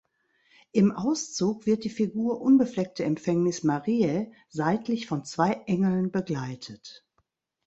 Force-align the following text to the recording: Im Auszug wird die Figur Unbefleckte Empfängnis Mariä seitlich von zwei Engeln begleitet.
Im 0.71 0.93
Auszug 0.93 1.67
wird 1.67 1.83
die 1.83 1.91
Figur 1.91 2.41
Unbefleckte 2.41 3.03
Empfängnis 3.03 3.63
Mariä 3.63 4.31
seitlich 4.49 5.05
von 5.05 5.25
zwei 5.25 5.53
Engeln 5.67 6.09
begleitet. 6.09 7.05